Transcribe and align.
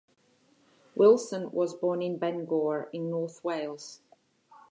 Wilson 0.95 1.51
was 1.51 1.75
born 1.75 2.01
in 2.01 2.17
Bangor 2.17 2.89
in 2.91 3.11
North 3.11 3.43
Wales. 3.43 4.01